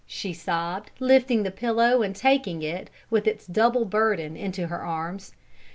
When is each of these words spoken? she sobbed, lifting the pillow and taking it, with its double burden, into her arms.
she 0.07 0.33
sobbed, 0.33 0.89
lifting 0.99 1.43
the 1.43 1.51
pillow 1.51 2.01
and 2.01 2.15
taking 2.15 2.63
it, 2.63 2.89
with 3.11 3.27
its 3.27 3.45
double 3.45 3.85
burden, 3.85 4.35
into 4.35 4.65
her 4.65 4.81
arms. 4.83 5.33